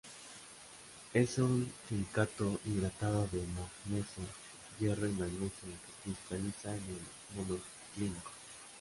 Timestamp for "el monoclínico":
6.85-8.31